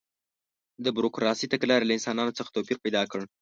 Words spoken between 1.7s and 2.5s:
له انسانانو